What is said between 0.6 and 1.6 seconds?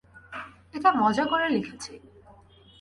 এটা মজা করে